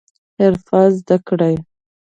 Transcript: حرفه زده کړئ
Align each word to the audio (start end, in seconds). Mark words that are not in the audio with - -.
حرفه 0.39 0.81
زده 0.95 1.17
کړئ 1.27 1.55